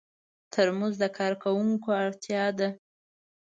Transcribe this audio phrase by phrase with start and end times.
[0.53, 2.69] ترموز د کارکوونکو اړتیا ده.